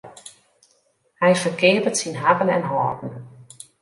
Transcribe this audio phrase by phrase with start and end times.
[1.21, 3.13] Hy ferkeapet syn hawwen en hâlden.